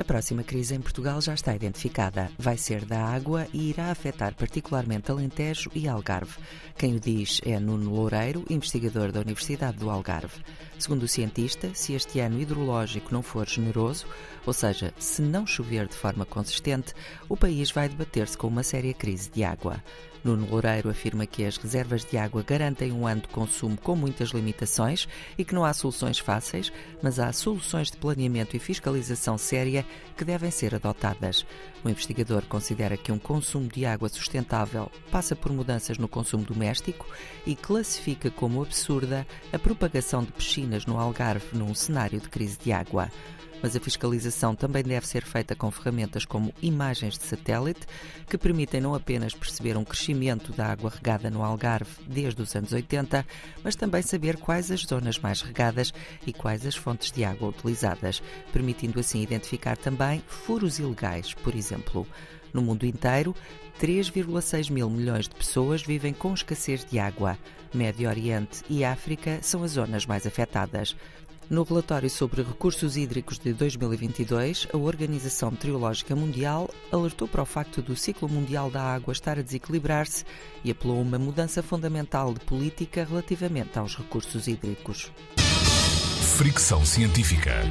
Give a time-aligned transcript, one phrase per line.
[0.00, 2.30] A próxima crise em Portugal já está identificada.
[2.38, 6.38] Vai ser da água e irá afetar particularmente Alentejo e Algarve.
[6.78, 10.42] Quem o diz é Nuno Loureiro, investigador da Universidade do Algarve.
[10.78, 14.06] Segundo o cientista, se este ano hidrológico não for generoso,
[14.46, 16.94] ou seja, se não chover de forma consistente,
[17.28, 19.84] o país vai debater-se com uma séria crise de água.
[20.22, 24.30] Nuno Loureiro afirma que as reservas de água garantem um ano de consumo com muitas
[24.30, 25.08] limitações
[25.38, 26.70] e que não há soluções fáceis,
[27.02, 29.84] mas há soluções de planeamento e fiscalização séria
[30.16, 31.46] que devem ser adotadas.
[31.84, 37.06] O investigador considera que um consumo de água sustentável passa por mudanças no consumo doméstico
[37.46, 42.72] e classifica como absurda a propagação de piscinas no Algarve num cenário de crise de
[42.72, 43.10] água
[43.62, 47.86] mas a fiscalização também deve ser feita com ferramentas como imagens de satélite,
[48.28, 52.72] que permitem não apenas perceber um crescimento da água regada no Algarve desde os anos
[52.72, 53.26] 80,
[53.62, 55.92] mas também saber quais as zonas mais regadas
[56.26, 62.06] e quais as fontes de água utilizadas, permitindo assim identificar também furos ilegais, por exemplo.
[62.52, 63.34] No mundo inteiro,
[63.80, 67.38] 3,6 mil milhões de pessoas vivem com escassez de água.
[67.72, 70.96] Médio Oriente e África são as zonas mais afetadas.
[71.50, 77.82] No relatório sobre recursos hídricos de 2022, a Organização Meteorológica Mundial alertou para o facto
[77.82, 80.24] do ciclo mundial da água estar a desequilibrar-se
[80.62, 85.10] e apelou a uma mudança fundamental de política relativamente aos recursos hídricos.
[86.38, 87.62] Fricção científica.